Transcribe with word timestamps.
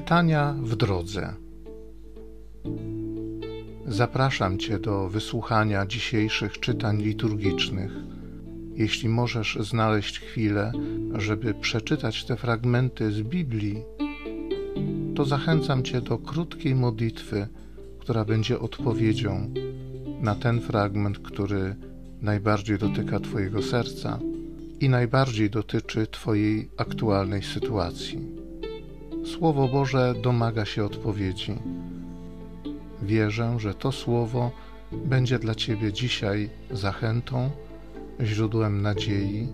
Czytania 0.00 0.54
w 0.62 0.76
drodze. 0.76 1.34
Zapraszam 3.86 4.58
Cię 4.58 4.78
do 4.78 5.08
wysłuchania 5.08 5.86
dzisiejszych 5.86 6.60
czytań 6.60 7.02
liturgicznych. 7.02 7.92
Jeśli 8.74 9.08
możesz 9.08 9.58
znaleźć 9.60 10.20
chwilę, 10.20 10.72
żeby 11.14 11.54
przeczytać 11.54 12.24
te 12.24 12.36
fragmenty 12.36 13.12
z 13.12 13.22
Biblii, 13.22 13.82
to 15.16 15.24
zachęcam 15.24 15.82
Cię 15.82 16.00
do 16.00 16.18
krótkiej 16.18 16.74
modlitwy, 16.74 17.48
która 17.98 18.24
będzie 18.24 18.58
odpowiedzią 18.58 19.54
na 20.20 20.34
ten 20.34 20.60
fragment, 20.60 21.18
który 21.18 21.76
najbardziej 22.22 22.78
dotyka 22.78 23.20
Twojego 23.20 23.62
serca 23.62 24.18
i 24.80 24.88
najbardziej 24.88 25.50
dotyczy 25.50 26.06
Twojej 26.06 26.70
aktualnej 26.76 27.42
sytuacji. 27.42 28.39
Słowo 29.24 29.68
Boże 29.68 30.14
domaga 30.22 30.64
się 30.64 30.84
odpowiedzi. 30.84 31.54
Wierzę, 33.02 33.54
że 33.58 33.74
to 33.74 33.92
słowo 33.92 34.50
będzie 34.92 35.38
dla 35.38 35.54
Ciebie 35.54 35.92
dzisiaj 35.92 36.50
zachętą, 36.70 37.50
źródłem 38.20 38.82
nadziei, 38.82 39.48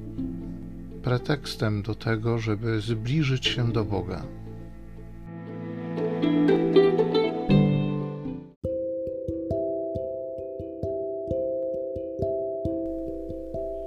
pretekstem 1.03 1.83
do 1.83 1.95
tego, 1.95 2.39
żeby 2.39 2.81
zbliżyć 2.81 3.47
się 3.47 3.73
do 3.73 3.85
Boga. 3.85 4.23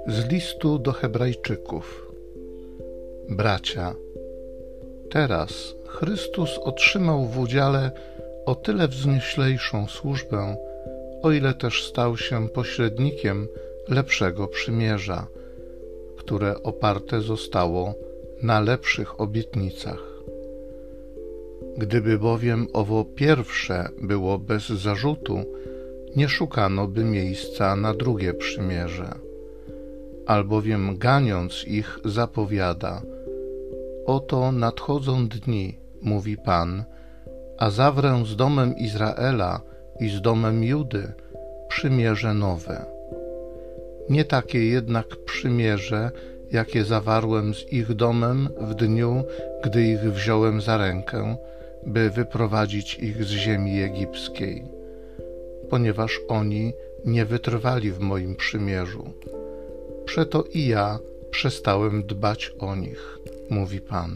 Z 0.06 0.30
listu 0.32 0.78
do 0.78 0.92
Hebrajczyków. 0.92 2.12
Bracia, 3.28 3.94
Teraz 5.10 5.74
Chrystus 5.86 6.58
otrzymał 6.58 7.26
w 7.26 7.38
udziale 7.38 7.90
o 8.46 8.54
tyle 8.54 8.88
wznieślejszą 8.88 9.86
służbę, 9.86 10.56
o 11.22 11.32
ile 11.32 11.54
też 11.54 11.84
stał 11.84 12.16
się 12.16 12.48
pośrednikiem 12.48 13.48
lepszego 13.88 14.48
przymierza, 14.48 15.26
które 16.18 16.62
oparte 16.62 17.20
zostało 17.20 17.94
na 18.42 18.60
lepszych 18.60 19.20
obietnicach. 19.20 20.02
Gdyby 21.78 22.18
bowiem 22.18 22.66
owo 22.72 23.04
pierwsze 23.04 23.88
było 24.00 24.38
bez 24.38 24.68
zarzutu, 24.68 25.44
nie 26.16 26.28
szukano 26.28 26.88
by 26.88 27.04
miejsca 27.04 27.76
na 27.76 27.94
drugie 27.94 28.34
przymierze, 28.34 29.14
albowiem 30.26 30.98
ganiąc 30.98 31.64
ich 31.66 31.98
zapowiada– 32.04 33.02
Oto 34.06 34.52
nadchodzą 34.52 35.28
dni, 35.28 35.78
mówi 36.02 36.36
Pan, 36.36 36.84
a 37.58 37.70
zawrę 37.70 38.22
z 38.26 38.36
domem 38.36 38.76
Izraela 38.76 39.60
i 40.00 40.08
z 40.08 40.20
domem 40.20 40.64
Judy 40.64 41.12
przymierze 41.68 42.34
nowe. 42.34 42.84
Nie 44.08 44.24
takie 44.24 44.66
jednak 44.66 45.06
przymierze, 45.24 46.10
jakie 46.50 46.84
zawarłem 46.84 47.54
z 47.54 47.72
ich 47.72 47.94
domem 47.94 48.48
w 48.60 48.74
dniu, 48.74 49.24
gdy 49.64 49.82
ich 49.82 50.00
wziąłem 50.00 50.60
za 50.60 50.76
rękę, 50.76 51.36
by 51.86 52.10
wyprowadzić 52.10 52.94
ich 52.94 53.24
z 53.24 53.28
ziemi 53.28 53.82
egipskiej, 53.82 54.64
ponieważ 55.70 56.20
oni 56.28 56.72
nie 57.04 57.24
wytrwali 57.24 57.92
w 57.92 58.00
moim 58.00 58.36
przymierzu. 58.36 59.12
Przeto 60.04 60.44
i 60.54 60.66
ja 60.66 60.98
przestałem 61.30 62.02
dbać 62.02 62.52
o 62.58 62.76
nich 62.76 63.18
mówi 63.50 63.80
Pan. 63.80 64.14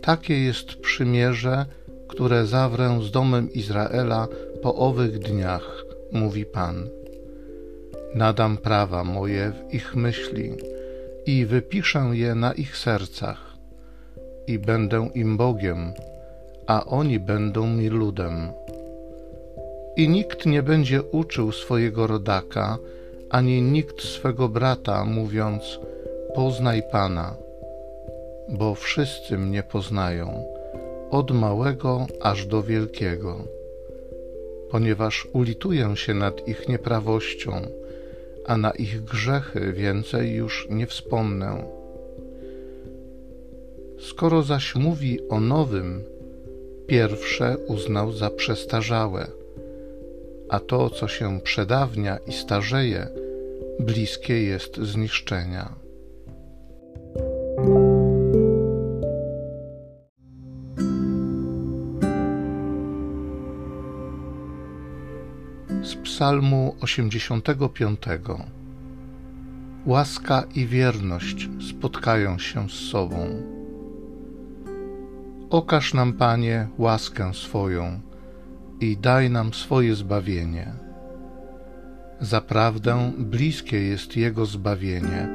Takie 0.00 0.44
jest 0.44 0.74
przymierze, 0.74 1.66
które 2.08 2.46
zawrę 2.46 3.00
z 3.02 3.10
domem 3.10 3.52
Izraela 3.52 4.28
po 4.62 4.74
owych 4.74 5.18
dniach, 5.18 5.84
mówi 6.12 6.44
Pan. 6.44 6.88
Nadam 8.14 8.56
prawa 8.56 9.04
moje 9.04 9.52
w 9.52 9.74
ich 9.74 9.96
myśli 9.96 10.52
i 11.26 11.46
wypiszę 11.46 12.10
je 12.12 12.34
na 12.34 12.52
ich 12.52 12.76
sercach, 12.76 13.56
i 14.46 14.58
będę 14.58 15.10
im 15.14 15.36
Bogiem, 15.36 15.92
a 16.66 16.84
oni 16.84 17.18
będą 17.18 17.66
mi 17.66 17.88
ludem. 17.88 18.52
I 19.96 20.08
nikt 20.08 20.46
nie 20.46 20.62
będzie 20.62 21.02
uczył 21.02 21.52
swojego 21.52 22.06
rodaka, 22.06 22.78
ani 23.30 23.62
nikt 23.62 24.02
swego 24.02 24.48
brata, 24.48 25.04
mówiąc: 25.04 25.80
Poznaj 26.34 26.82
Pana, 26.92 27.36
bo 28.48 28.74
wszyscy 28.74 29.38
mnie 29.38 29.62
poznają, 29.62 30.44
od 31.10 31.30
małego 31.30 32.06
aż 32.20 32.46
do 32.46 32.62
wielkiego, 32.62 33.44
ponieważ 34.70 35.28
ulituję 35.32 35.96
się 35.96 36.14
nad 36.14 36.48
ich 36.48 36.68
nieprawością, 36.68 37.52
a 38.46 38.56
na 38.56 38.70
ich 38.70 39.04
grzechy 39.04 39.72
więcej 39.72 40.34
już 40.34 40.68
nie 40.70 40.86
wspomnę. 40.86 41.64
Skoro 44.00 44.42
zaś 44.42 44.74
mówi 44.74 45.28
o 45.28 45.40
nowym, 45.40 46.04
pierwsze 46.86 47.56
uznał 47.66 48.12
za 48.12 48.30
przestarzałe, 48.30 49.26
a 50.48 50.60
to, 50.60 50.90
co 50.90 51.08
się 51.08 51.40
przedawnia 51.40 52.18
i 52.26 52.32
starzeje, 52.32 53.08
bliskie 53.80 54.42
jest 54.42 54.76
zniszczenia. 54.76 55.82
Psalmu 66.22 66.76
85. 66.80 67.98
Łaska 69.86 70.42
i 70.54 70.66
wierność 70.66 71.48
spotkają 71.70 72.38
się 72.38 72.68
z 72.68 72.72
sobą. 72.72 73.16
Okaż 75.50 75.94
nam, 75.94 76.12
Panie, 76.12 76.68
łaskę 76.78 77.34
swoją 77.34 78.00
i 78.80 78.96
daj 78.96 79.30
nam 79.30 79.54
swoje 79.54 79.94
zbawienie. 79.94 80.72
Zaprawdę 82.20 83.12
bliskie 83.18 83.82
jest 83.82 84.16
Jego 84.16 84.46
zbawienie 84.46 85.28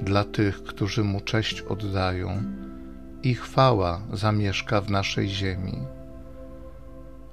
dla 0.00 0.24
tych, 0.24 0.62
którzy 0.62 1.04
Mu 1.04 1.20
cześć 1.20 1.60
oddają, 1.60 2.42
i 3.22 3.34
chwała 3.34 4.00
zamieszka 4.12 4.80
w 4.80 4.90
naszej 4.90 5.28
ziemi. 5.28 5.78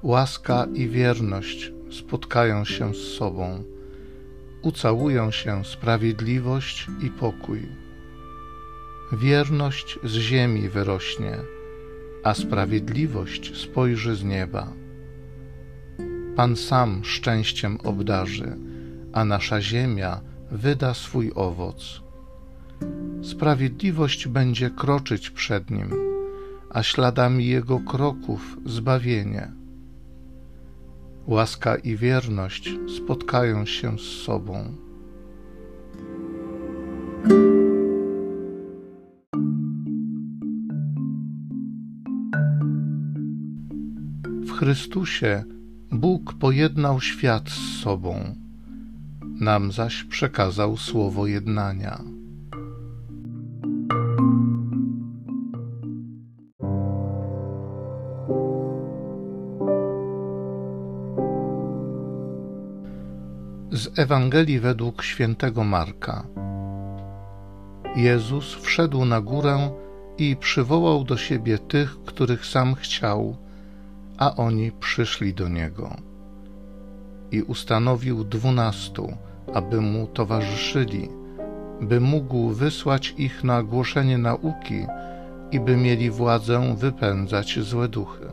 Łaska 0.04 0.66
i 0.74 0.90
wierność 0.90 1.79
spotkają 1.92 2.66
się 2.66 2.94
z 2.94 2.98
sobą, 2.98 3.64
ucałują 4.62 5.32
się 5.32 5.66
sprawiedliwość 5.66 6.88
i 7.02 7.10
pokój. 7.10 7.68
Wierność 9.12 10.00
z 10.04 10.12
ziemi 10.12 10.70
wyrośnie, 10.70 11.38
a 12.24 12.34
sprawiedliwość 12.34 13.58
spojrzy 13.58 14.16
z 14.16 14.24
nieba. 14.24 14.74
Pan 16.36 16.56
sam 16.56 17.02
szczęściem 17.04 17.78
obdarzy, 17.84 18.58
a 19.14 19.26
nasza 19.26 19.62
ziemia 19.62 20.22
wyda 20.52 20.94
swój 20.94 21.32
owoc. 21.36 22.02
Sprawiedliwość 23.22 24.28
będzie 24.28 24.70
kroczyć 24.70 25.30
przed 25.30 25.72
nim, 25.72 25.94
a 26.70 26.84
śladami 26.84 27.48
jego 27.48 27.80
kroków 27.80 28.58
zbawienie 28.66 29.59
łaska 31.30 31.76
i 31.76 31.96
wierność 31.96 32.70
spotkają 32.98 33.66
się 33.66 34.00
z 34.00 34.02
sobą. 34.02 34.76
W 44.26 44.52
Chrystusie 44.52 45.44
Bóg 45.92 46.34
pojednał 46.34 47.02
świat 47.02 47.50
z 47.50 47.82
sobą, 47.82 48.36
nam 49.22 49.72
zaś 49.72 50.04
przekazał 50.04 50.78
słowo 50.78 51.28
jednania. 51.28 52.19
Z 63.72 64.00
Ewangelii 64.00 64.60
według 64.60 65.04
świętego 65.04 65.64
Marka. 65.64 66.24
Jezus 67.96 68.54
wszedł 68.54 69.06
na 69.06 69.22
górę 69.22 69.70
i 70.18 70.36
przywołał 70.36 71.04
do 71.04 71.18
siebie 71.18 71.58
tych, 71.58 72.04
których 72.04 72.46
sam 72.46 72.76
chciał, 72.76 73.36
a 74.18 74.36
oni 74.36 74.72
przyszli 74.72 75.34
do 75.34 75.48
niego. 75.48 75.96
I 77.32 77.42
ustanowił 77.42 78.24
dwunastu, 78.24 79.14
aby 79.54 79.82
mu 79.82 80.08
towarzyszyli, 80.08 81.10
by 81.82 82.00
mógł 82.00 82.50
wysłać 82.50 83.14
ich 83.18 83.44
na 83.44 83.64
głoszenie 83.64 84.18
nauki 84.18 84.86
i 85.52 85.60
by 85.60 85.78
mieli 85.78 86.12
władzę 86.12 86.76
wypędzać 86.78 87.60
złe 87.60 87.88
duchy. 87.88 88.26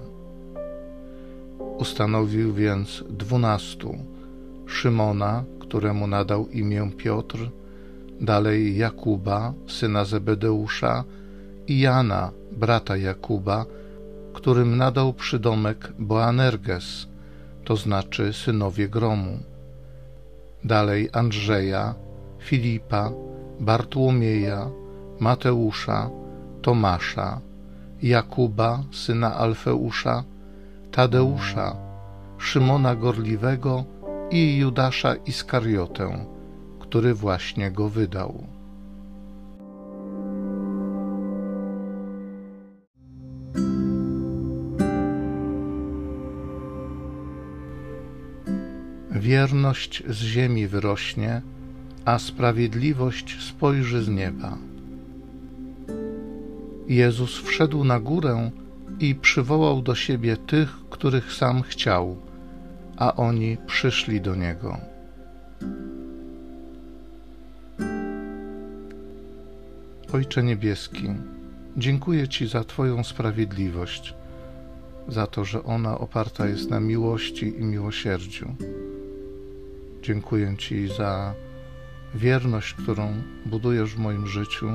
Ustanowił 1.78 2.54
więc 2.54 3.04
dwunastu 3.10 4.15
Szymona, 4.68 5.44
któremu 5.60 6.06
nadał 6.06 6.48
imię 6.48 6.90
Piotr, 6.96 7.50
dalej 8.20 8.76
Jakuba, 8.76 9.52
syna 9.66 10.04
Zebedeusza 10.04 11.04
i 11.66 11.80
Jana, 11.80 12.30
brata 12.52 12.96
Jakuba, 12.96 13.66
którym 14.34 14.76
nadał 14.76 15.12
przydomek 15.12 15.92
Boanerges, 15.98 17.06
to 17.64 17.76
znaczy 17.76 18.32
synowie 18.32 18.88
gromu. 18.88 19.38
Dalej 20.64 21.08
Andrzeja, 21.12 21.94
Filipa, 22.38 23.10
Bartłomieja, 23.60 24.70
Mateusza, 25.20 26.10
Tomasza, 26.62 27.40
Jakuba, 28.02 28.82
syna 28.92 29.34
Alfeusza, 29.34 30.24
Tadeusza, 30.92 31.76
Szymona 32.38 32.94
Gorliwego 32.94 33.84
i 34.30 34.56
Judasza 34.56 35.14
Iskariotę, 35.14 36.26
który 36.80 37.14
właśnie 37.14 37.70
go 37.70 37.88
wydał. 37.88 38.46
Wierność 49.10 50.02
z 50.08 50.16
ziemi 50.16 50.68
wyrośnie, 50.68 51.42
a 52.04 52.18
sprawiedliwość 52.18 53.42
spojrzy 53.42 54.02
z 54.02 54.08
nieba. 54.08 54.58
Jezus 56.88 57.38
wszedł 57.38 57.84
na 57.84 58.00
górę 58.00 58.50
i 59.00 59.14
przywołał 59.14 59.82
do 59.82 59.94
siebie 59.94 60.36
tych, 60.36 60.76
których 60.90 61.32
sam 61.32 61.62
chciał, 61.62 62.16
a 62.96 63.16
oni 63.16 63.56
przyszli 63.66 64.20
do 64.20 64.34
niego. 64.34 64.78
Ojcze 70.12 70.42
Niebieski, 70.42 71.08
dziękuję 71.76 72.28
Ci 72.28 72.48
za 72.48 72.64
Twoją 72.64 73.04
sprawiedliwość, 73.04 74.14
za 75.08 75.26
to, 75.26 75.44
że 75.44 75.64
ona 75.64 75.98
oparta 75.98 76.46
jest 76.46 76.70
na 76.70 76.80
miłości 76.80 77.60
i 77.60 77.64
miłosierdziu. 77.64 78.54
Dziękuję 80.02 80.56
Ci 80.56 80.88
za 80.88 81.34
wierność, 82.14 82.74
którą 82.74 83.14
budujesz 83.46 83.94
w 83.94 83.98
moim 83.98 84.26
życiu. 84.26 84.70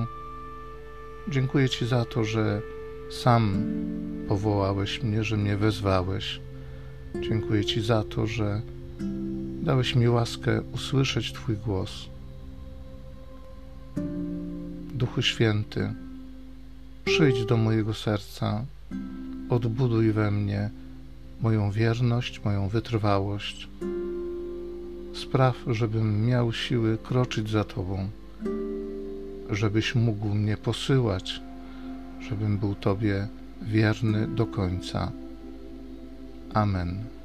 Dziękuję 1.29 1.69
Ci 1.69 1.85
za 1.85 2.05
to, 2.05 2.23
że 2.23 2.61
sam 3.09 3.65
powołałeś 4.27 5.03
mnie, 5.03 5.23
że 5.23 5.37
mnie 5.37 5.57
wezwałeś. 5.57 6.41
Dziękuję 7.19 7.65
Ci 7.65 7.81
za 7.81 8.03
to, 8.03 8.27
że 8.27 8.61
dałeś 9.63 9.95
mi 9.95 10.09
łaskę 10.09 10.61
usłyszeć 10.61 11.33
Twój 11.33 11.57
głos. 11.57 12.09
Duchu 14.93 15.21
Święty, 15.21 15.93
przyjdź 17.05 17.45
do 17.45 17.57
mojego 17.57 17.93
serca, 17.93 18.65
odbuduj 19.49 20.11
we 20.11 20.31
mnie 20.31 20.69
moją 21.41 21.71
wierność, 21.71 22.43
moją 22.43 22.67
wytrwałość. 22.67 23.69
Spraw, 25.13 25.57
żebym 25.67 26.25
miał 26.25 26.53
siły 26.53 26.97
kroczyć 26.97 27.49
za 27.49 27.63
Tobą, 27.63 28.09
żebyś 29.49 29.95
mógł 29.95 30.29
mnie 30.29 30.57
posyłać, 30.57 31.41
żebym 32.29 32.57
był 32.57 32.75
Tobie 32.75 33.27
wierny 33.61 34.27
do 34.27 34.45
końca. 34.45 35.11
Amen. 36.55 37.20